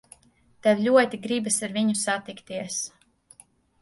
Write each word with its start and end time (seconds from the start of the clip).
Tev 0.67 0.79
ļoti 0.85 1.19
gribas 1.27 1.59
ar 1.67 1.75
viņu 1.77 1.95
satikties. 2.07 2.79